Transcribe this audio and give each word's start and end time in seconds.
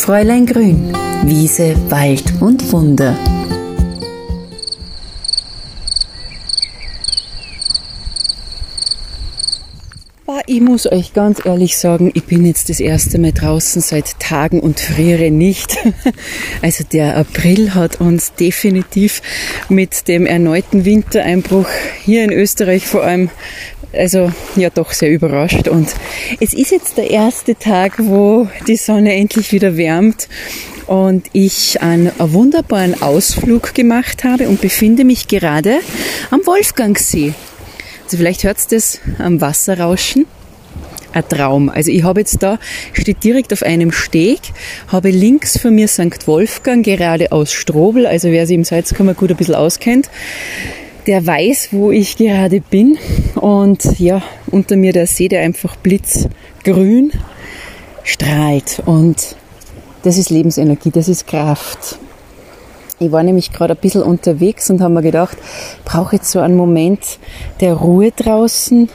Fräulein 0.00 0.46
Grün, 0.46 0.96
Wiese, 1.26 1.76
Wald 1.90 2.32
und 2.40 2.72
Wunder. 2.72 3.14
Ich 10.46 10.60
muss 10.60 10.90
euch 10.90 11.12
ganz 11.12 11.44
ehrlich 11.44 11.78
sagen, 11.78 12.10
ich 12.14 12.24
bin 12.24 12.44
jetzt 12.44 12.70
das 12.70 12.80
erste 12.80 13.20
Mal 13.20 13.32
draußen 13.32 13.82
seit 13.82 14.18
Tagen 14.18 14.58
und 14.58 14.80
friere 14.80 15.30
nicht. 15.30 15.76
Also 16.62 16.82
der 16.82 17.16
April 17.16 17.74
hat 17.74 18.00
uns 18.00 18.34
definitiv 18.34 19.22
mit 19.68 20.08
dem 20.08 20.26
erneuten 20.26 20.84
Wintereinbruch 20.84 21.68
hier 22.04 22.24
in 22.24 22.32
Österreich 22.32 22.86
vor 22.86 23.04
allem 23.04 23.30
also 23.92 24.32
ja 24.56 24.70
doch 24.70 24.92
sehr 24.92 25.10
überrascht. 25.10 25.68
Und 25.68 25.94
es 26.40 26.52
ist 26.52 26.70
jetzt 26.70 26.96
der 26.96 27.10
erste 27.10 27.56
Tag, 27.56 27.94
wo 27.98 28.48
die 28.66 28.76
Sonne 28.76 29.14
endlich 29.14 29.52
wieder 29.52 29.76
wärmt 29.76 30.28
und 30.86 31.26
ich 31.32 31.80
einen 31.82 32.10
wunderbaren 32.18 33.00
Ausflug 33.00 33.74
gemacht 33.74 34.24
habe 34.24 34.48
und 34.48 34.60
befinde 34.60 35.04
mich 35.04 35.28
gerade 35.28 35.80
am 36.30 36.40
Wolfgangsee. 36.44 37.34
Also 38.04 38.16
vielleicht 38.16 38.44
hört 38.44 38.58
ihr 38.58 38.76
das 38.76 38.98
am 39.18 39.40
Wasserrauschen 39.40 40.26
ein 41.12 41.28
Traum. 41.28 41.68
Also 41.68 41.90
ich 41.90 42.02
habe 42.02 42.20
jetzt 42.20 42.42
da, 42.42 42.58
steht 42.92 43.22
direkt 43.24 43.52
auf 43.52 43.62
einem 43.62 43.92
Steg, 43.92 44.40
habe 44.88 45.10
links 45.10 45.58
von 45.58 45.74
mir 45.74 45.88
St. 45.88 46.26
Wolfgang, 46.26 46.84
gerade 46.84 47.32
aus 47.32 47.52
Strobel, 47.52 48.06
also 48.06 48.30
wer 48.30 48.46
sich 48.46 48.54
im 48.54 48.64
Salzkammer 48.64 49.14
gut 49.14 49.30
ein 49.30 49.36
bisschen 49.36 49.54
auskennt, 49.54 50.10
der 51.10 51.26
weiß, 51.26 51.70
wo 51.72 51.90
ich 51.90 52.16
gerade 52.16 52.60
bin. 52.60 52.96
Und 53.34 53.98
ja, 53.98 54.22
unter 54.52 54.76
mir 54.76 54.92
der 54.92 55.08
See, 55.08 55.26
der 55.26 55.40
einfach 55.40 55.74
blitzgrün 55.74 57.10
strahlt. 58.04 58.80
Und 58.86 59.34
das 60.04 60.18
ist 60.18 60.30
Lebensenergie, 60.30 60.92
das 60.92 61.08
ist 61.08 61.26
Kraft. 61.26 61.98
Ich 63.00 63.10
war 63.10 63.24
nämlich 63.24 63.50
gerade 63.50 63.74
ein 63.74 63.80
bisschen 63.80 64.04
unterwegs 64.04 64.70
und 64.70 64.80
habe 64.80 64.94
mir 64.94 65.02
gedacht, 65.02 65.36
brauche 65.84 66.14
jetzt 66.14 66.30
so 66.30 66.38
einen 66.38 66.56
Moment 66.56 67.18
der 67.58 67.74
Ruhe 67.74 68.12
draußen, 68.12 68.88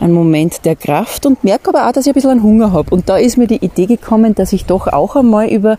einen 0.00 0.12
Moment 0.14 0.64
der 0.64 0.74
Kraft 0.74 1.26
und 1.26 1.44
merke 1.44 1.68
aber 1.68 1.86
auch, 1.86 1.92
dass 1.92 2.06
ich 2.06 2.12
ein 2.12 2.14
bisschen 2.14 2.30
einen 2.30 2.42
Hunger 2.42 2.72
habe. 2.72 2.94
Und 2.94 3.10
da 3.10 3.18
ist 3.18 3.36
mir 3.36 3.46
die 3.46 3.62
Idee 3.62 3.84
gekommen, 3.84 4.34
dass 4.34 4.54
ich 4.54 4.64
doch 4.64 4.86
auch 4.86 5.16
einmal 5.16 5.50
über 5.50 5.76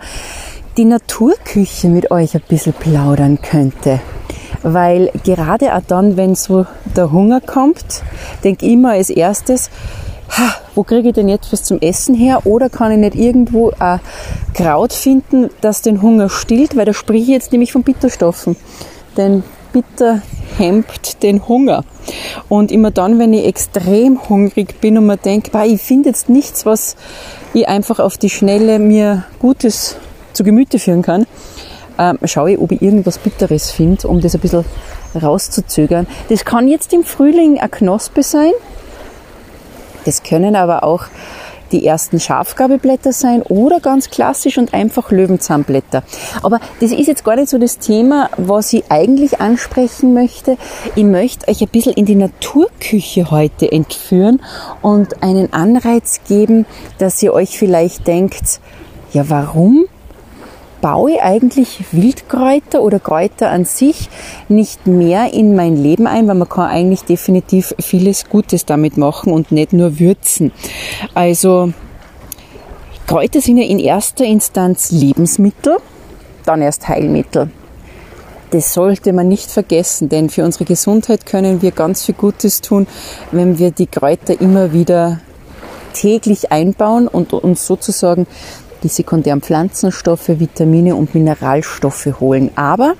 die 0.77 0.85
Naturküche 0.85 1.87
mit 1.87 2.11
euch 2.11 2.35
ein 2.35 2.43
bisschen 2.47 2.73
plaudern 2.73 3.41
könnte. 3.41 3.99
Weil 4.63 5.11
gerade 5.23 5.73
auch 5.73 5.81
dann, 5.87 6.17
wenn 6.17 6.35
so 6.35 6.65
der 6.95 7.11
Hunger 7.11 7.41
kommt, 7.41 8.03
denke 8.43 8.65
ich 8.65 8.73
immer 8.73 8.91
als 8.91 9.09
erstes, 9.09 9.69
ha, 10.29 10.55
wo 10.75 10.83
kriege 10.83 11.09
ich 11.09 11.13
denn 11.13 11.29
jetzt 11.29 11.51
was 11.51 11.63
zum 11.63 11.79
Essen 11.79 12.15
her? 12.15 12.45
Oder 12.45 12.69
kann 12.69 12.91
ich 12.91 12.97
nicht 12.97 13.15
irgendwo 13.15 13.71
ein 13.79 13.99
Kraut 14.53 14.93
finden, 14.93 15.49
das 15.61 15.81
den 15.81 16.01
Hunger 16.01 16.29
stillt? 16.29 16.75
Weil 16.75 16.85
da 16.85 16.93
spreche 16.93 17.23
ich 17.23 17.29
jetzt 17.29 17.51
nämlich 17.51 17.71
von 17.71 17.83
Bitterstoffen. 17.83 18.55
Denn 19.17 19.43
Bitter 19.71 20.21
hemmt 20.57 21.21
den 21.23 21.47
Hunger. 21.47 21.83
Und 22.47 22.71
immer 22.71 22.91
dann, 22.91 23.19
wenn 23.19 23.33
ich 23.33 23.45
extrem 23.45 24.29
hungrig 24.29 24.81
bin 24.81 24.97
und 24.97 25.05
mir 25.05 25.17
denke, 25.17 25.51
ich 25.65 25.81
finde 25.81 26.09
jetzt 26.09 26.29
nichts, 26.29 26.65
was 26.65 26.95
ich 27.53 27.67
einfach 27.67 27.99
auf 27.99 28.17
die 28.17 28.29
Schnelle 28.29 28.79
mir 28.79 29.23
Gutes 29.39 29.97
zu 30.33 30.43
Gemüte 30.43 30.79
führen 30.79 31.01
kann, 31.01 31.25
ähm, 31.99 32.17
schaue 32.23 32.53
ich, 32.53 32.59
ob 32.59 32.71
ich 32.71 32.81
irgendwas 32.81 33.19
Bitteres 33.19 33.69
finde, 33.69 34.07
um 34.07 34.21
das 34.21 34.33
ein 34.33 34.41
bisschen 34.41 34.65
rauszuzögern. 35.21 36.07
Das 36.29 36.45
kann 36.45 36.67
jetzt 36.67 36.93
im 36.93 37.03
Frühling 37.03 37.59
eine 37.59 37.69
Knospe 37.69 38.23
sein. 38.23 38.51
Das 40.05 40.23
können 40.23 40.55
aber 40.55 40.83
auch 40.83 41.05
die 41.71 41.85
ersten 41.85 42.19
Schafgabelblätter 42.19 43.11
sein 43.11 43.43
oder 43.43 43.79
ganz 43.79 44.09
klassisch 44.09 44.57
und 44.57 44.73
einfach 44.73 45.11
Löwenzahnblätter. 45.11 46.03
Aber 46.41 46.59
das 46.79 46.91
ist 46.91 47.07
jetzt 47.07 47.23
gar 47.23 47.35
nicht 47.35 47.49
so 47.49 47.57
das 47.57 47.77
Thema, 47.77 48.29
was 48.37 48.73
ich 48.73 48.85
eigentlich 48.89 49.39
ansprechen 49.39 50.13
möchte. 50.13 50.57
Ich 50.95 51.03
möchte 51.03 51.47
euch 51.47 51.61
ein 51.61 51.67
bisschen 51.67 51.93
in 51.93 52.05
die 52.05 52.15
Naturküche 52.15 53.29
heute 53.29 53.71
entführen 53.71 54.41
und 54.81 55.21
einen 55.21 55.53
Anreiz 55.53 56.21
geben, 56.27 56.65
dass 56.97 57.21
ihr 57.21 57.33
euch 57.33 57.59
vielleicht 57.59 58.07
denkt, 58.07 58.61
ja, 59.11 59.29
warum 59.29 59.85
baue 60.81 61.11
ich 61.11 61.21
eigentlich 61.21 61.85
Wildkräuter 61.91 62.81
oder 62.81 62.99
Kräuter 62.99 63.49
an 63.49 63.65
sich 63.65 64.09
nicht 64.47 64.87
mehr 64.87 65.33
in 65.33 65.55
mein 65.55 65.75
Leben 65.75 66.07
ein, 66.07 66.27
weil 66.27 66.35
man 66.35 66.49
kann 66.49 66.69
eigentlich 66.69 67.03
definitiv 67.03 67.75
vieles 67.79 68.29
Gutes 68.29 68.65
damit 68.65 68.97
machen 68.97 69.33
und 69.33 69.51
nicht 69.51 69.73
nur 69.73 69.99
würzen. 69.99 70.51
Also 71.13 71.73
Kräuter 73.07 73.41
sind 73.41 73.57
ja 73.57 73.65
in 73.65 73.79
erster 73.79 74.25
Instanz 74.25 74.91
Lebensmittel, 74.91 75.77
dann 76.45 76.61
erst 76.61 76.87
Heilmittel. 76.87 77.51
Das 78.51 78.73
sollte 78.73 79.13
man 79.13 79.27
nicht 79.27 79.51
vergessen, 79.51 80.09
denn 80.09 80.29
für 80.29 80.43
unsere 80.43 80.65
Gesundheit 80.65 81.25
können 81.25 81.61
wir 81.61 81.71
ganz 81.71 82.05
viel 82.05 82.15
Gutes 82.15 82.61
tun, 82.61 82.87
wenn 83.31 83.59
wir 83.59 83.71
die 83.71 83.85
Kräuter 83.85 84.39
immer 84.41 84.73
wieder 84.73 85.19
täglich 85.93 86.51
einbauen 86.51 87.07
und 87.07 87.33
uns 87.33 87.65
sozusagen 87.65 88.25
die 88.83 88.87
sekundären 88.87 89.41
Pflanzenstoffe, 89.41 90.29
Vitamine 90.29 90.95
und 90.95 91.13
Mineralstoffe 91.15 92.19
holen. 92.19 92.51
Aber 92.55 92.93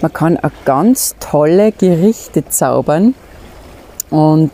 man 0.00 0.12
kann 0.12 0.36
auch 0.36 0.50
ganz 0.64 1.16
tolle 1.20 1.72
Gerichte 1.72 2.46
zaubern 2.48 3.14
und 4.10 4.52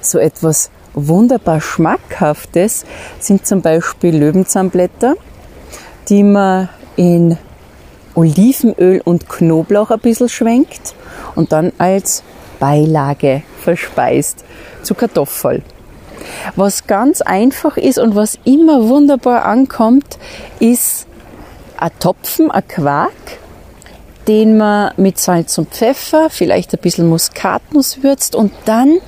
so 0.00 0.18
etwas 0.18 0.70
wunderbar 0.94 1.60
Schmackhaftes 1.60 2.84
sind 3.18 3.46
zum 3.46 3.62
Beispiel 3.62 4.16
Löwenzahnblätter, 4.16 5.14
die 6.08 6.22
man 6.22 6.68
in 6.96 7.38
Olivenöl 8.14 9.00
und 9.04 9.28
Knoblauch 9.28 9.90
ein 9.90 10.00
bisschen 10.00 10.28
schwenkt 10.28 10.94
und 11.34 11.52
dann 11.52 11.72
als 11.78 12.22
Beilage 12.58 13.42
verspeist 13.60 14.44
zu 14.82 14.94
Kartoffeln. 14.94 15.62
Was 16.56 16.86
ganz 16.86 17.20
einfach 17.20 17.76
ist 17.76 17.98
und 17.98 18.14
was 18.14 18.38
immer 18.44 18.88
wunderbar 18.88 19.44
ankommt, 19.44 20.18
ist 20.60 21.06
ein 21.76 21.90
Topfen, 21.98 22.50
ein 22.50 22.66
Quark, 22.68 23.10
den 24.28 24.56
man 24.56 24.92
mit 24.96 25.18
Salz 25.18 25.58
und 25.58 25.70
Pfeffer, 25.70 26.28
vielleicht 26.30 26.72
ein 26.72 26.80
bisschen 26.80 27.08
Muskatnuss 27.08 28.02
würzt 28.02 28.34
und 28.34 28.52
dann 28.64 28.98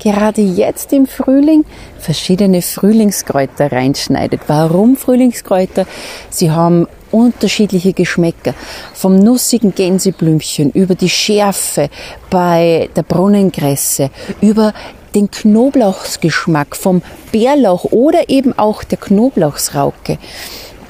gerade 0.00 0.40
jetzt 0.40 0.92
im 0.92 1.06
Frühling 1.06 1.64
verschiedene 1.98 2.62
Frühlingskräuter 2.62 3.70
reinschneidet. 3.70 4.42
Warum 4.46 4.96
Frühlingskräuter? 4.96 5.86
Sie 6.30 6.50
haben 6.50 6.88
unterschiedliche 7.10 7.92
Geschmäcker. 7.92 8.54
Vom 8.94 9.16
nussigen 9.16 9.74
Gänseblümchen 9.74 10.70
über 10.70 10.94
die 10.94 11.08
Schärfe 11.08 11.90
bei 12.30 12.88
der 12.96 13.02
Brunnengresse, 13.02 14.10
über 14.40 14.72
den 15.14 15.30
Knoblauchsgeschmack 15.30 16.76
vom 16.76 17.02
Bärlauch 17.32 17.84
oder 17.84 18.28
eben 18.28 18.58
auch 18.58 18.84
der 18.84 18.98
Knoblauchsrauke 18.98 20.18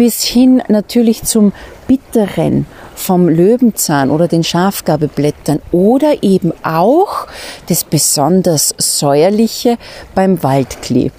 bis 0.00 0.24
hin 0.24 0.62
natürlich 0.68 1.24
zum 1.24 1.52
Bitteren 1.86 2.64
vom 2.94 3.28
Löwenzahn 3.28 4.10
oder 4.10 4.28
den 4.28 4.42
Schafgabelblättern 4.42 5.60
oder 5.72 6.22
eben 6.22 6.54
auch 6.62 7.26
das 7.68 7.84
besonders 7.84 8.74
säuerliche 8.78 9.76
beim 10.14 10.42
Waldklee. 10.42 11.10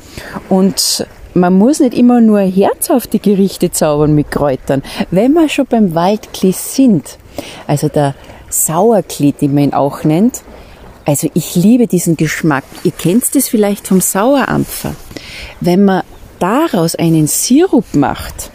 Und 0.50 1.06
man 1.36 1.54
muss 1.54 1.80
nicht 1.80 1.94
immer 1.94 2.22
nur 2.22 2.40
herzhafte 2.40 3.20
Gerichte 3.20 3.70
zaubern 3.72 4.16
mit 4.16 4.32
Kräutern. 4.32 4.82
Wenn 5.12 5.34
wir 5.34 5.48
schon 5.48 5.68
beim 5.68 5.94
Waldklee 5.94 6.52
sind, 6.52 7.20
also 7.68 7.88
der 7.88 8.16
Sauerklee, 8.50 9.34
den 9.34 9.54
man 9.54 9.66
ihn 9.66 9.74
auch 9.74 10.04
nennt, 10.04 10.42
also 11.06 11.30
ich 11.34 11.56
liebe 11.56 11.88
diesen 11.88 12.18
Geschmack. 12.18 12.64
Ihr 12.84 12.92
kennt 12.92 13.36
es 13.36 13.48
vielleicht 13.48 13.88
vom 13.88 14.02
Sauerampfer. 14.02 14.96
Wenn 15.60 15.86
man 15.86 16.04
daraus 16.40 16.96
einen 16.96 17.28
Sirup 17.28 17.94
macht 17.94 18.52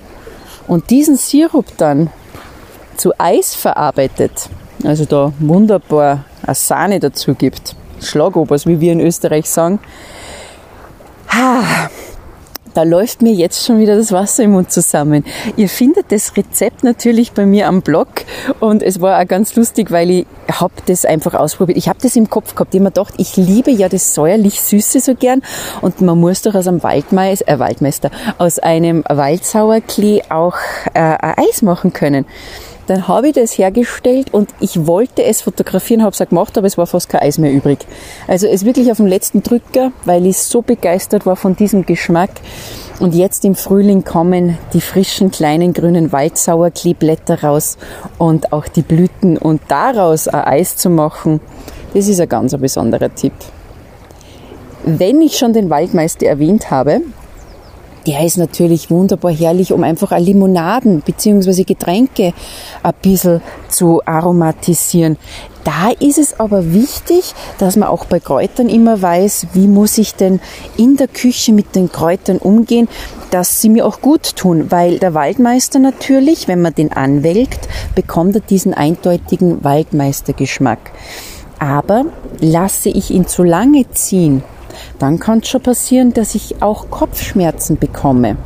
und 0.66 0.90
diesen 0.90 1.16
Sirup 1.16 1.66
dann 1.76 2.10
zu 2.96 3.12
Eis 3.18 3.54
verarbeitet, 3.54 4.48
also 4.84 5.04
da 5.04 5.32
wunderbar 5.38 6.24
eine 6.42 6.54
Sahne 6.54 7.00
dazu 7.00 7.34
gibt, 7.34 7.74
Schlagobers, 8.00 8.66
wie 8.66 8.80
wir 8.80 8.92
in 8.92 9.00
Österreich 9.00 9.48
sagen, 9.48 9.78
ha, 11.28 11.90
da 12.76 12.82
läuft 12.82 13.22
mir 13.22 13.32
jetzt 13.32 13.64
schon 13.64 13.78
wieder 13.78 13.96
das 13.96 14.12
Wasser 14.12 14.42
im 14.42 14.52
Mund 14.52 14.70
zusammen. 14.70 15.24
Ihr 15.56 15.68
findet 15.68 16.12
das 16.12 16.36
Rezept 16.36 16.84
natürlich 16.84 17.32
bei 17.32 17.46
mir 17.46 17.68
am 17.68 17.80
Blog 17.80 18.08
und 18.60 18.82
es 18.82 19.00
war 19.00 19.18
auch 19.18 19.26
ganz 19.26 19.56
lustig, 19.56 19.90
weil 19.90 20.10
ich 20.10 20.26
habe 20.50 20.74
das 20.84 21.06
einfach 21.06 21.34
ausprobiert. 21.34 21.78
Ich 21.78 21.88
habe 21.88 21.98
das 22.02 22.16
im 22.16 22.28
Kopf 22.28 22.54
gehabt. 22.54 22.74
Ich 22.74 22.80
habe 22.80 22.84
mir 22.84 22.90
gedacht, 22.90 23.14
ich 23.16 23.36
liebe 23.36 23.70
ja 23.70 23.88
das 23.88 24.14
säuerlich-süße 24.14 25.00
so 25.00 25.14
gern 25.14 25.42
und 25.80 26.02
man 26.02 26.20
muss 26.20 26.42
doch 26.42 26.54
aus 26.54 26.68
einem 26.68 26.82
Waldmeister, 26.82 27.48
äh, 27.48 27.58
Waldmeister, 27.58 28.10
aus 28.36 28.58
einem 28.58 29.04
Waldsauerklee 29.08 30.24
auch 30.28 30.56
äh, 30.92 31.16
Eis 31.20 31.62
machen 31.62 31.94
können. 31.94 32.26
Dann 32.86 33.08
habe 33.08 33.28
ich 33.28 33.34
das 33.34 33.58
hergestellt 33.58 34.32
und 34.32 34.50
ich 34.60 34.86
wollte 34.86 35.24
es 35.24 35.42
fotografieren, 35.42 36.02
habe 36.02 36.12
es 36.12 36.20
auch 36.20 36.28
gemacht, 36.28 36.56
aber 36.56 36.66
es 36.66 36.78
war 36.78 36.86
fast 36.86 37.08
kein 37.08 37.20
Eis 37.20 37.38
mehr 37.38 37.52
übrig. 37.52 37.86
Also 38.28 38.46
es 38.46 38.64
wirklich 38.64 38.90
auf 38.90 38.98
dem 38.98 39.06
letzten 39.06 39.42
Drücker, 39.42 39.92
weil 40.04 40.24
ich 40.26 40.38
so 40.38 40.62
begeistert 40.62 41.26
war 41.26 41.36
von 41.36 41.56
diesem 41.56 41.84
Geschmack, 41.84 42.30
Und 42.98 43.14
jetzt 43.14 43.44
im 43.44 43.54
Frühling 43.54 44.04
kommen 44.04 44.56
die 44.72 44.80
frischen 44.80 45.30
kleinen 45.30 45.74
grünen 45.74 46.12
Waldsauerkleeblätter 46.12 47.42
raus 47.42 47.76
und 48.16 48.54
auch 48.54 48.68
die 48.68 48.80
Blüten 48.82 49.36
und 49.36 49.60
daraus 49.68 50.28
ein 50.28 50.44
Eis 50.44 50.76
zu 50.76 50.88
machen, 50.88 51.40
das 51.92 52.08
ist 52.08 52.20
ein 52.20 52.28
ganz 52.28 52.56
besonderer 52.56 53.14
Tipp. 53.14 53.34
Wenn 54.84 55.20
ich 55.20 55.36
schon 55.36 55.52
den 55.52 55.68
Waldmeister 55.68 56.26
erwähnt 56.26 56.70
habe, 56.70 57.02
der 58.06 58.24
ist 58.24 58.38
natürlich 58.38 58.90
wunderbar 58.90 59.32
herrlich, 59.32 59.72
um 59.72 59.82
einfach 59.82 60.16
Limonaden 60.18 61.00
bzw. 61.00 61.64
Getränke 61.64 62.32
ein 62.82 62.94
bisschen 63.02 63.40
zu 63.68 64.00
aromatisieren. 64.04 65.16
Da 65.64 65.90
ist 65.98 66.18
es 66.18 66.38
aber 66.38 66.72
wichtig, 66.72 67.34
dass 67.58 67.74
man 67.74 67.88
auch 67.88 68.04
bei 68.04 68.20
Kräutern 68.20 68.68
immer 68.68 69.02
weiß, 69.02 69.48
wie 69.54 69.66
muss 69.66 69.98
ich 69.98 70.14
denn 70.14 70.40
in 70.76 70.96
der 70.96 71.08
Küche 71.08 71.52
mit 71.52 71.74
den 71.74 71.90
Kräutern 71.90 72.38
umgehen, 72.38 72.88
dass 73.32 73.60
sie 73.60 73.68
mir 73.68 73.84
auch 73.84 74.00
gut 74.00 74.36
tun, 74.36 74.70
weil 74.70 75.00
der 75.00 75.14
Waldmeister 75.14 75.80
natürlich, 75.80 76.46
wenn 76.46 76.62
man 76.62 76.74
den 76.74 76.92
anwelkt, 76.92 77.68
bekommt 77.96 78.36
er 78.36 78.42
diesen 78.42 78.74
eindeutigen 78.74 79.64
Waldmeistergeschmack. 79.64 80.92
Aber 81.58 82.04
lasse 82.38 82.88
ich 82.88 83.10
ihn 83.10 83.26
zu 83.26 83.42
lange 83.42 83.90
ziehen, 83.90 84.44
dann 84.98 85.18
kann 85.18 85.40
es 85.40 85.48
schon 85.48 85.62
passieren, 85.62 86.12
dass 86.12 86.34
ich 86.34 86.62
auch 86.62 86.90
Kopfschmerzen 86.90 87.78
bekomme. 87.78 88.36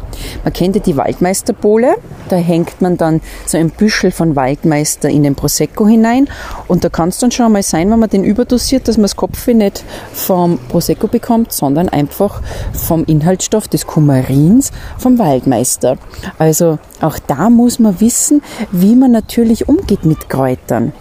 Man 0.44 0.52
kennt 0.52 0.76
ja 0.76 0.82
die 0.82 0.97
Waldmeisterbowle, 0.97 1.97
da 2.29 2.37
hängt 2.37 2.82
man 2.82 2.97
dann 2.97 3.20
so 3.47 3.56
ein 3.56 3.70
Büschel 3.70 4.11
von 4.11 4.37
Waldmeister 4.37 5.08
in 5.08 5.23
den 5.23 5.35
Prosecco 5.35 5.87
hinein 5.87 6.29
und 6.69 6.85
da 6.85 6.88
kann 6.88 7.08
es 7.08 7.19
dann 7.19 7.31
schon 7.31 7.52
mal 7.52 7.62
sein, 7.62 7.91
wenn 7.91 7.99
man 7.99 8.11
den 8.11 8.25
überdosiert, 8.25 8.88
dass 8.88 8.97
man 8.97 9.05
das 9.05 9.17
Kopfweh 9.17 9.55
nicht 9.55 9.85
vom 10.12 10.58
Prosecco 10.69 11.06
bekommt, 11.06 11.52
sondern 11.52 11.88
einfach 11.88 12.43
vom 12.73 13.05
Inhaltsstoff 13.05 13.69
des 13.69 13.87
Kumarins 13.87 14.73
vom 14.99 15.19
Waldmeister. 15.19 15.96
Also 16.38 16.79
auch 17.00 17.19
da 17.19 17.50
muss 17.50 17.79
man 17.79 18.00
wissen, 18.00 18.43
wie 18.73 18.96
man 18.96 19.12
natürlich 19.12 19.69
umgeht 19.69 20.05
mit 20.05 20.29
Kräutern. 20.29 20.93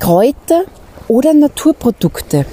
Kräuter 0.00 0.64
oder 1.08 1.34
Naturprodukte. 1.34 2.46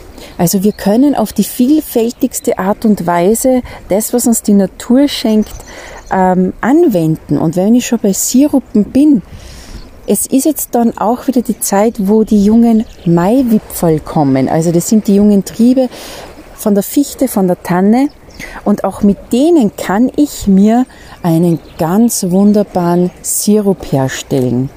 Also 0.44 0.62
wir 0.62 0.74
können 0.74 1.16
auf 1.16 1.31
die 1.31 1.45
vielfältigste 1.45 2.60
Art 2.60 2.84
und 2.84 3.07
Weise 3.07 3.62
das, 3.88 4.12
was 4.12 4.28
uns 4.28 4.42
die 4.42 4.51
Natur 4.51 5.07
schenkt, 5.07 5.54
ähm, 6.12 6.51
anwenden. 6.60 7.38
Und 7.38 7.56
wenn 7.56 7.74
ich 7.75 7.88
schon 7.88 8.00
bei 8.00 8.12
Sirupen 8.12 8.84
bin, 8.84 9.22
es 10.06 10.25
ist 10.25 10.44
jetzt 10.44 10.75
dann 10.75 10.98
auch 10.98 11.28
wieder 11.28 11.42
die 11.42 11.62
Zeit, 11.62 12.10
wo 12.10 12.25
die 12.25 12.44
jungen 12.44 12.84
Maiwipfel 13.06 14.01
kommen. 14.01 14.50
Also 14.50 14.74
das 14.74 14.90
sind 14.90 15.07
die 15.07 15.16
jungen 15.16 15.45
Triebe 15.45 15.88
von 16.56 16.74
der 16.74 16.84
Fichte, 16.84 17.30
von 17.30 17.48
der 17.48 17.63
Tanne. 17.63 18.10
Und 18.66 18.84
auch 18.84 19.01
mit 19.01 19.31
denen 19.31 19.78
kann 19.78 20.12
ich 20.18 20.48
mir 20.48 20.86
einen 21.22 21.60
ganz 21.78 22.25
wunderbaren 22.31 23.12
Sirup 23.22 23.94
herstellen. 23.94 24.69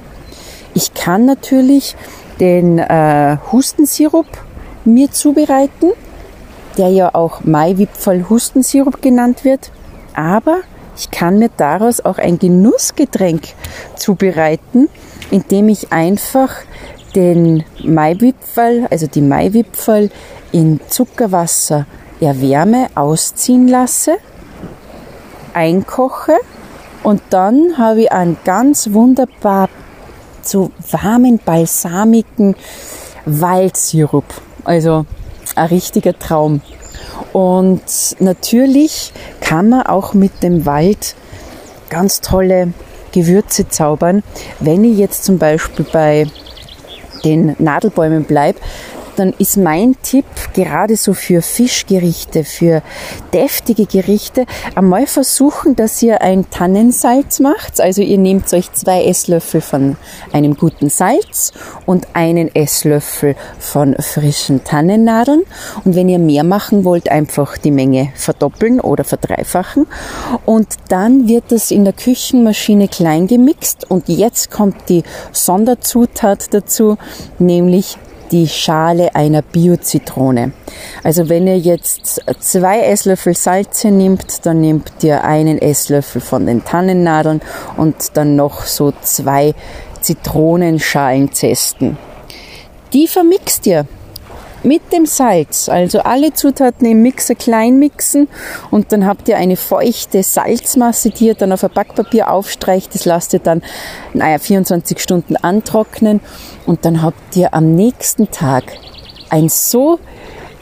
Ich 0.75 0.95
kann 0.95 1.27
natürlich 1.27 1.97
den 2.39 2.79
äh, 2.79 3.39
Hustensirup 3.51 4.29
mir 4.87 5.11
zubereiten, 5.11 5.93
der 6.79 6.89
ja 6.89 7.15
auch 7.15 7.45
Maiwipfel 7.45 8.29
Hustensirup 8.29 9.03
genannt 9.03 9.45
wird. 9.45 9.71
Aber 10.15 10.59
ich 10.97 11.11
kann 11.11 11.39
mir 11.39 11.51
daraus 11.57 12.01
auch 12.01 12.19
ein 12.19 12.39
Genussgetränk 12.39 13.43
zubereiten, 13.97 14.89
indem 15.31 15.69
ich 15.69 15.93
einfach 15.93 16.55
den 17.15 17.65
Maiwipfel, 17.83 18.87
also 18.91 19.07
die 19.07 19.23
Maiwipfel 19.23 20.11
in 20.53 20.81
Zuckerwasser 20.89 21.87
erwärme, 22.21 22.89
ausziehen 22.95 23.69
lasse, 23.69 24.17
einkoche 25.53 26.35
und 27.03 27.23
dann 27.31 27.79
habe 27.79 28.03
ich 28.03 28.13
einen 28.13 28.37
ganz 28.45 28.93
wunderbar 28.93 29.69
so 30.43 30.71
warmen, 30.91 31.39
balsamigen 31.45 32.55
Waldsirup. 33.25 34.25
Also 34.67 35.07
ein 35.55 35.67
richtiger 35.69 36.19
Traum. 36.19 36.61
Und 37.33 37.83
natürlich 38.19 39.13
kann 39.41 39.69
man 39.69 39.87
auch 39.87 40.13
mit 40.13 40.43
dem 40.43 40.67
Wald 40.67 41.15
ganz 41.89 42.21
tolle 42.21 42.73
Gewürze 43.13 43.69
zaubern. 43.69 44.25
Wenn 44.59 44.83
ich 44.83 44.99
jetzt 44.99 45.25
zum 45.25 45.39
Beispiel 45.39 45.87
bei 45.93 46.27
den 47.25 47.55
Nadelbäumen 47.61 48.25
bleibe, 48.25 48.59
dann 49.15 49.33
ist 49.39 49.57
mein 49.57 49.95
Tipp 50.03 50.27
gerade 50.57 50.97
so 50.97 51.13
für 51.13 51.43
Fischgerichte, 51.43 52.43
für 52.43 52.83
deftige 53.33 53.85
Gerichte, 53.85 54.47
einmal 54.75 55.07
versuchen, 55.07 55.77
dass 55.77 56.03
ihr 56.03 56.23
ein 56.23 56.51
Tannensalz 56.51 57.41
macht. 57.41 57.81
Also 57.81 58.01
ihr 58.01 58.17
nehmt 58.17 58.53
euch 58.55 58.73
zwei 58.73 59.05
Esslöffel 59.05 59.61
von 59.61 59.97
einem 60.33 60.57
guten 60.57 60.89
Salz 60.89 61.53
und 61.85 62.09
einen 62.15 62.53
Esslöffel 62.55 63.37
von 63.59 63.95
frischen 64.01 64.65
Tannennadeln. 64.65 65.43
Und 65.85 65.95
wenn 65.95 66.09
ihr 66.09 66.19
mehr 66.19 66.43
machen 66.43 66.85
wollt, 66.85 67.11
einfach 67.11 67.59
die 67.59 67.71
Menge 67.71 68.09
verdoppeln 68.15 68.81
oder 68.81 69.05
verdreifachen. 69.05 69.87
Und 70.47 70.69
dann 70.89 71.29
wird 71.29 71.53
das 71.53 71.71
in 71.71 71.85
der 71.85 71.93
Küchenmaschine 71.93 72.89
klein 72.89 73.27
gemixt. 73.27 73.91
Und 73.91 74.09
jetzt 74.09 74.51
kommt 74.51 74.89
die 74.89 75.03
Sonderzutat 75.33 76.55
dazu, 76.55 76.97
nämlich 77.39 77.99
die 78.33 78.49
Schale 78.49 79.15
einer 79.15 79.43
Bio-Zitrone. 79.43 80.53
Also 81.03 81.29
wenn 81.29 81.47
ihr 81.47 81.59
jetzt 81.59 82.23
zwei 82.41 82.81
Esslöffel 82.81 83.35
Salze 83.35 83.91
nimmt, 83.91 84.47
dann 84.47 84.61
nehmt 84.61 84.93
ihr 85.03 85.25
einen 85.25 85.59
Esslöffel 85.59 86.21
von 86.21 86.47
den 86.47 86.65
Tannennadeln 86.65 87.41
und 87.77 88.17
dann 88.17 88.37
noch 88.37 88.63
so 88.63 88.93
zwei 89.03 89.55
Zitronenschalenzesten. 90.01 91.99
Die 92.93 93.09
vermixt 93.09 93.67
ihr 93.67 93.87
mit 94.67 94.93
dem 94.93 95.07
Salz. 95.07 95.69
Also 95.69 96.01
alle 96.01 96.35
Zutaten 96.35 96.87
im 96.87 97.01
Mixer 97.03 97.35
klein 97.35 97.79
mixen 97.79 98.29
und 98.71 98.93
dann 98.93 99.07
habt 99.07 99.29
ihr 99.29 99.39
eine 99.39 99.57
feuchte 99.57 100.23
Salzmasse, 100.23 101.11
die 101.11 101.29
ihr 101.29 101.35
dann 101.35 101.53
auf 101.53 101.65
ein 101.65 101.71
Backpapier 101.71 102.31
aufstreicht. 102.31 102.95
Das 102.95 103.05
lasst 103.05 103.33
ihr 103.33 103.39
dann, 103.39 103.63
naja, 104.13 104.39
24 104.39 105.01
Stunden 105.01 105.37
antrocknen 105.37 106.21
und 106.67 106.85
dann 106.85 107.01
habt 107.01 107.37
ihr 107.37 107.55
am 107.55 107.75
nächsten 107.75 108.31
Tag 108.31 108.65
ein 109.31 109.49
so 109.49 109.99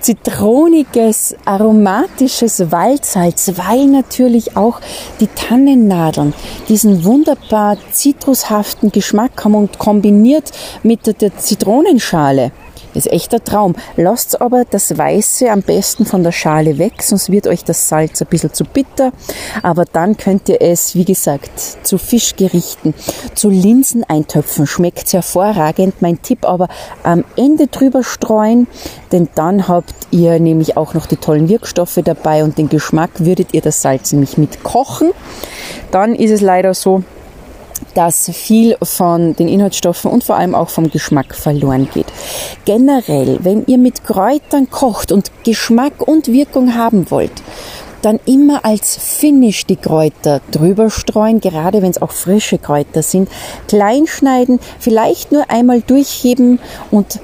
zitroniges, 0.01 1.35
aromatisches 1.47 2.71
Waldsalz, 2.71 3.53
weil 3.56 3.87
natürlich 3.87 4.55
auch 4.55 4.81
die 5.19 5.29
Tannennadeln 5.29 6.35
diesen 6.69 7.05
wunderbar 7.05 7.79
zitrushaften 7.91 8.93
Geschmack 8.93 9.43
haben 9.43 9.55
und 9.55 9.79
kombiniert 9.79 10.51
mit 10.82 11.06
der 11.23 11.34
Zitronenschale 11.39 12.53
ist 12.94 13.10
echt 13.10 13.34
ein 13.34 13.44
Traum. 13.44 13.74
Lasst 13.96 14.41
aber 14.41 14.65
das 14.69 14.96
Weiße 14.96 15.51
am 15.51 15.63
besten 15.63 16.06
von 16.06 16.22
der 16.22 16.32
Schale 16.32 16.79
weg, 16.79 17.03
sonst 17.03 17.31
wird 17.31 17.46
euch 17.46 17.65
das 17.65 17.89
Salz 17.89 18.20
ein 18.22 18.29
bisschen 18.29 18.53
zu 18.53 18.65
bitter. 18.65 19.13
Aber 19.63 19.84
dann 19.84 20.17
könnt 20.17 20.48
ihr 20.48 20.60
es, 20.60 20.94
wie 20.94 21.05
gesagt, 21.05 21.51
zu 21.82 21.98
Fischgerichten, 21.98 22.94
zu 23.34 23.51
Linseneintöpfen 23.51 24.67
schmeckt 24.67 25.13
hervorragend. 25.13 26.01
Mein 26.01 26.22
Tipp 26.22 26.44
aber 26.44 26.69
am 27.03 27.24
Ende 27.36 27.67
drüber 27.67 28.03
streuen, 28.03 28.67
denn 29.13 29.29
dann 29.34 29.69
habt 29.69 29.94
ihr 30.10 30.39
nämlich 30.39 30.77
auch 30.77 30.94
noch 30.94 31.06
die 31.06 31.17
tollen 31.17 31.48
Wirkstoffe 31.48 32.01
dabei 32.05 32.44
und 32.44 32.58
den 32.58 32.69
Geschmack 32.69 33.10
würdet 33.19 33.55
ihr 33.55 33.60
das 33.60 33.82
Salz 33.82 34.13
nämlich 34.13 34.39
mit 34.39 34.63
kochen. 34.63 35.10
Dann 35.91 36.15
ist 36.15 36.31
es 36.31 36.41
leider 36.41 36.74
so, 36.74 37.05
dass 37.94 38.31
viel 38.31 38.77
von 38.82 39.34
den 39.36 39.48
Inhaltsstoffen 39.48 40.10
und 40.10 40.24
vor 40.24 40.36
allem 40.36 40.55
auch 40.55 40.69
vom 40.69 40.91
Geschmack 40.91 41.34
verloren 41.34 41.89
geht. 41.93 42.06
Generell, 42.65 43.39
wenn 43.43 43.65
ihr 43.67 43.79
mit 43.79 44.05
Kräutern 44.05 44.70
kocht 44.70 45.13
und 45.13 45.31
Geschmack 45.44 46.06
und 46.06 46.29
Wirkung 46.29 46.74
haben 46.74 47.10
wollt, 47.10 47.43
dann 48.05 48.20
immer 48.27 48.65
als 48.65 48.96
Finish 48.96 49.65
die 49.65 49.77
Kräuter 49.77 50.41
drüber 50.51 50.91
streuen, 50.91 51.41
gerade 51.41 51.81
wenn 51.81 51.91
es 51.91 52.03
auch 52.03 52.13
frische 52.13 52.58
Kräuter 52.58 53.03
sind. 53.03 53.31
Klein 53.67 54.06
schneiden, 54.06 54.60
vielleicht 54.79 55.32
nur 55.32 55.51
einmal 55.51 55.81
durchheben 55.81 56.58
und 56.91 57.20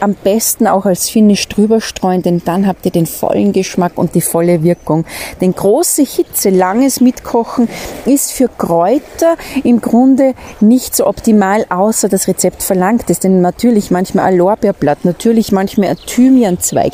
am 0.00 0.14
besten 0.14 0.66
auch 0.66 0.86
als 0.86 1.08
Finish 1.08 1.48
drüber 1.48 1.80
streuen, 1.80 2.22
denn 2.22 2.42
dann 2.44 2.66
habt 2.66 2.84
ihr 2.84 2.92
den 2.92 3.06
vollen 3.06 3.52
Geschmack 3.52 3.92
und 3.96 4.14
die 4.14 4.20
volle 4.20 4.62
Wirkung. 4.62 5.04
Denn 5.40 5.54
große 5.54 6.02
Hitze, 6.02 6.50
langes 6.50 7.00
Mitkochen 7.00 7.68
ist 8.06 8.32
für 8.32 8.48
Kräuter 8.48 9.36
im 9.64 9.80
Grunde 9.80 10.34
nicht 10.60 10.94
so 10.94 11.06
optimal, 11.06 11.66
außer 11.68 12.08
das 12.08 12.28
Rezept 12.28 12.62
verlangt 12.62 13.10
es. 13.10 13.18
Denn 13.18 13.40
natürlich 13.40 13.90
manchmal 13.90 14.26
ein 14.26 14.36
Lorbeerblatt, 14.36 15.04
natürlich 15.04 15.52
manchmal 15.52 15.90
ein 15.90 15.96
Thymianzweig. 15.96 16.92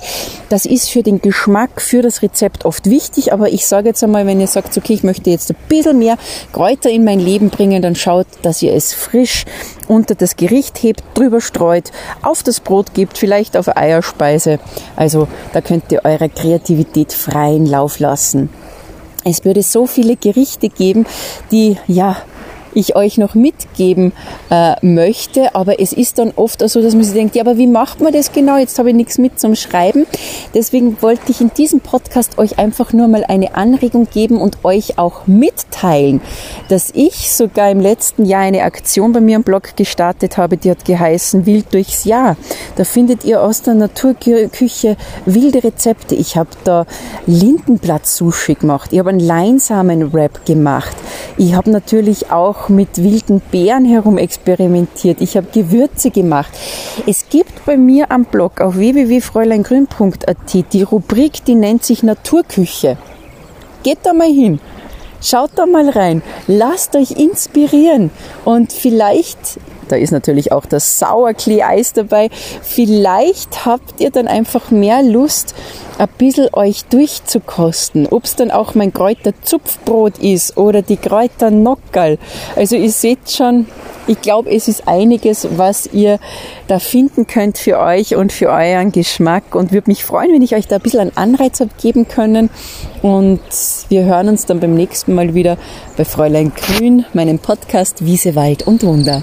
Das 0.48 0.66
ist 0.66 0.90
für 0.90 1.02
den 1.02 1.20
Geschmack, 1.20 1.80
für 1.80 2.02
das 2.02 2.22
Rezept 2.22 2.64
oft 2.64 2.88
wichtig, 2.88 3.32
aber 3.32 3.52
ich 3.52 3.66
sage 3.66 3.88
jetzt 3.88 4.04
einmal, 4.04 4.26
wenn 4.26 4.40
ihr 4.40 4.46
sagt, 4.46 4.76
okay, 4.76 4.94
ich 4.94 5.02
möchte 5.02 5.30
jetzt 5.30 5.50
ein 5.50 5.56
bisschen 5.68 5.98
mehr 5.98 6.16
Kräuter 6.52 6.90
in 6.90 7.04
mein 7.04 7.20
Leben 7.20 7.50
bringen, 7.50 7.82
dann 7.82 7.94
schaut, 7.94 8.26
dass 8.42 8.62
ihr 8.62 8.72
es 8.74 8.92
frisch 8.92 9.44
unter 9.88 10.14
das 10.14 10.36
Gericht 10.36 10.82
hebt, 10.82 11.02
drüber 11.14 11.40
streut, 11.40 11.90
auf 12.22 12.42
das 12.42 12.60
Brot 12.60 12.94
gibt, 12.94 13.18
vielleicht 13.18 13.56
auf 13.56 13.76
Eierspeise. 13.76 14.58
Also 14.96 15.28
da 15.52 15.60
könnt 15.60 15.90
ihr 15.92 16.04
eure 16.04 16.28
Kreativität 16.28 17.12
freien 17.12 17.66
Lauf 17.66 17.98
lassen. 17.98 18.50
Es 19.24 19.44
würde 19.44 19.62
so 19.62 19.86
viele 19.86 20.16
Gerichte 20.16 20.68
geben, 20.68 21.06
die 21.50 21.78
ja 21.86 22.16
ich 22.74 22.96
euch 22.96 23.18
noch 23.18 23.34
mitgeben 23.34 24.12
äh, 24.50 24.74
möchte. 24.84 25.54
Aber 25.54 25.80
es 25.80 25.92
ist 25.92 26.18
dann 26.18 26.32
oft 26.36 26.62
auch 26.62 26.68
so, 26.68 26.82
dass 26.82 26.94
man 26.94 27.04
sich 27.04 27.14
denkt, 27.14 27.36
ja, 27.36 27.42
aber 27.42 27.56
wie 27.56 27.66
macht 27.66 28.00
man 28.00 28.12
das 28.12 28.32
genau? 28.32 28.56
Jetzt 28.56 28.78
habe 28.78 28.90
ich 28.90 28.96
nichts 28.96 29.18
mit 29.18 29.40
zum 29.40 29.54
Schreiben. 29.54 30.06
Deswegen 30.54 31.00
wollte 31.02 31.30
ich 31.30 31.40
in 31.40 31.50
diesem 31.56 31.80
Podcast 31.80 32.38
euch 32.38 32.58
einfach 32.58 32.92
nur 32.92 33.08
mal 33.08 33.24
eine 33.24 33.54
Anregung 33.54 34.08
geben 34.12 34.40
und 34.40 34.64
euch 34.64 34.98
auch 34.98 35.26
mitteilen, 35.26 36.20
dass 36.68 36.90
ich 36.94 37.32
sogar 37.32 37.70
im 37.70 37.80
letzten 37.80 38.24
Jahr 38.24 38.42
eine 38.42 38.62
Aktion 38.62 39.12
bei 39.12 39.20
mir 39.20 39.36
am 39.36 39.42
Blog 39.42 39.76
gestartet 39.76 40.36
habe, 40.36 40.56
die 40.56 40.70
hat 40.70 40.84
geheißen 40.84 41.46
Wild 41.46 41.72
durchs 41.72 42.04
Jahr. 42.04 42.36
Da 42.76 42.84
findet 42.84 43.24
ihr 43.24 43.42
aus 43.42 43.62
der 43.62 43.74
Naturküche 43.74 44.96
wilde 45.26 45.62
Rezepte. 45.62 46.14
Ich 46.14 46.36
habe 46.36 46.50
da 46.64 46.86
Lindenblatt-Sushi 47.26 48.54
gemacht. 48.54 48.92
Ich 48.92 48.98
habe 48.98 49.10
einen 49.10 49.20
Leinsamen-Wrap 49.20 50.44
gemacht. 50.46 50.96
Ich 51.36 51.54
habe 51.54 51.70
natürlich 51.70 52.30
auch 52.64 52.68
mit 52.68 53.02
wilden 53.02 53.40
Beeren 53.50 53.84
herum 53.84 54.18
experimentiert. 54.18 55.20
Ich 55.20 55.36
habe 55.36 55.46
Gewürze 55.52 56.10
gemacht. 56.10 56.52
Es 57.06 57.28
gibt 57.28 57.64
bei 57.66 57.76
mir 57.76 58.10
am 58.10 58.24
Blog 58.24 58.60
auf 58.60 58.76
www.fräuleingrün.at 58.76 60.72
die 60.72 60.82
Rubrik, 60.82 61.44
die 61.44 61.54
nennt 61.54 61.84
sich 61.84 62.02
Naturküche. 62.02 62.96
Geht 63.82 63.98
da 64.04 64.12
mal 64.12 64.28
hin. 64.28 64.60
Schaut 65.20 65.50
da 65.56 65.66
mal 65.66 65.88
rein. 65.88 66.22
Lasst 66.46 66.96
euch 66.96 67.12
inspirieren. 67.12 68.10
Und 68.44 68.72
vielleicht 68.72 69.38
da 69.88 69.96
ist 69.96 70.10
natürlich 70.10 70.52
auch 70.52 70.66
das 70.66 70.98
Sauerklee-Eis 70.98 71.92
dabei. 71.92 72.30
Vielleicht 72.62 73.66
habt 73.66 74.00
ihr 74.00 74.10
dann 74.10 74.28
einfach 74.28 74.70
mehr 74.70 75.02
Lust, 75.02 75.54
ein 75.98 76.08
bisschen 76.18 76.48
euch 76.52 76.84
durchzukosten. 76.86 78.08
Ob 78.10 78.24
es 78.24 78.36
dann 78.36 78.50
auch 78.50 78.74
mein 78.74 78.92
Kräuterzupfbrot 78.92 80.18
ist 80.18 80.56
oder 80.56 80.82
die 80.82 80.96
Kräuternockerl. 80.96 82.18
Also 82.56 82.76
ihr 82.76 82.90
seht 82.90 83.30
schon, 83.30 83.66
ich 84.06 84.20
glaube, 84.20 84.50
es 84.50 84.68
ist 84.68 84.86
einiges, 84.86 85.46
was 85.56 85.86
ihr 85.92 86.18
da 86.66 86.78
finden 86.78 87.26
könnt 87.26 87.58
für 87.58 87.78
euch 87.78 88.16
und 88.16 88.32
für 88.32 88.48
euren 88.48 88.92
Geschmack 88.92 89.54
und 89.54 89.72
würde 89.72 89.90
mich 89.90 90.04
freuen, 90.04 90.32
wenn 90.32 90.42
ich 90.42 90.54
euch 90.54 90.66
da 90.66 90.76
ein 90.76 90.82
bisschen 90.82 91.00
einen 91.00 91.16
Anreiz 91.16 91.60
habe 91.60 91.70
geben 91.80 92.08
können. 92.08 92.50
Und 93.02 93.40
wir 93.88 94.04
hören 94.04 94.28
uns 94.28 94.46
dann 94.46 94.60
beim 94.60 94.74
nächsten 94.74 95.14
Mal 95.14 95.34
wieder 95.34 95.56
bei 95.96 96.04
Fräulein 96.04 96.52
Grün, 96.54 97.04
meinem 97.12 97.38
Podcast 97.38 98.04
Wiese, 98.04 98.34
Wald 98.34 98.66
und 98.66 98.82
Wunder. 98.82 99.22